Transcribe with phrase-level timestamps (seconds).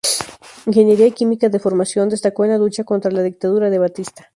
[0.65, 4.29] Ingeniera química de formación destacó en la lucha contra la dictadura de Batista.